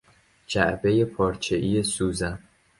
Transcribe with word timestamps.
جعبه 0.47 1.05
پارچه 1.05 1.55
ای 1.55 1.83
سوزن 1.83 2.39